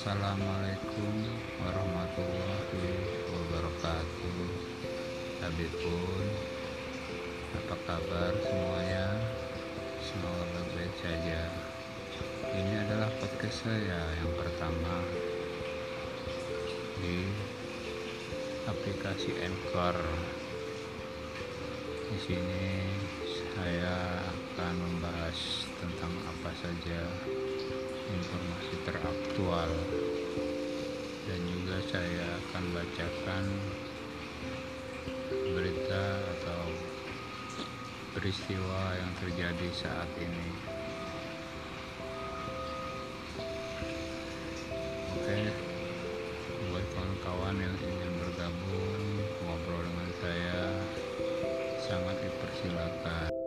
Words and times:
Assalamualaikum 0.00 1.12
warahmatullahi 1.60 2.88
wabarakatuh. 3.36 4.48
Habibun 5.44 6.24
Apa 7.52 7.76
kabar 7.84 8.32
semuanya? 8.40 9.12
Semoga 10.00 10.40
baik-baik 10.56 10.94
saja. 11.04 11.52
Ini 12.48 12.72
adalah 12.88 13.12
podcast 13.20 13.60
saya 13.60 14.00
yang 14.24 14.32
pertama 14.40 15.04
Di 17.04 17.20
aplikasi 18.72 19.36
Anchor. 19.36 20.00
Di 22.08 22.18
sini 22.24 22.88
saya 23.52 24.16
akan 24.32 24.80
membahas 24.80 25.68
tentang 25.76 26.16
apa 26.24 26.56
saja 26.56 27.04
informasi 28.10 28.74
spiritual 29.40 29.72
dan 31.24 31.40
juga 31.48 31.76
saya 31.88 32.24
akan 32.44 32.64
bacakan 32.76 33.44
berita 35.56 36.04
atau 36.36 36.62
peristiwa 38.12 39.00
yang 39.00 39.12
terjadi 39.24 39.68
saat 39.72 40.10
ini. 40.20 40.48
Oke 45.16 45.40
buat 46.68 46.84
kawan-kawan 46.92 47.56
yang 47.64 47.76
ingin 47.80 48.12
bergabung 48.20 49.00
ngobrol 49.40 49.80
dengan 49.88 50.10
saya 50.20 50.60
sangat 51.80 52.16
dipersilakan. 52.28 53.39